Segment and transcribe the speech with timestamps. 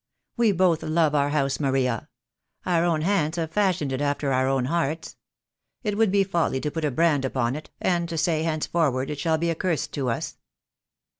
[0.35, 2.09] 'We both love our house, Maria.
[2.65, 5.15] Our own hands have fashioned it after our own hearts.
[5.83, 9.19] It would be folly to put a brand upon it, and to say henceforward it
[9.19, 10.39] shall be accursed to us.